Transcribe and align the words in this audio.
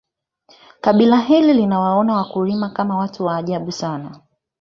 kabila 0.81 1.19
hili 1.19 1.53
linawaona 1.53 2.15
wakulima 2.15 2.69
Kama 2.69 2.97
watu 2.97 3.29
ajabu 3.29 3.71
sana 3.71 4.19